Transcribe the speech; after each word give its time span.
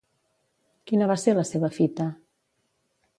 Quina 0.91 1.09
va 1.11 1.17
ser 1.25 1.35
la 1.41 1.45
seva 1.51 1.71
fita? 1.77 2.07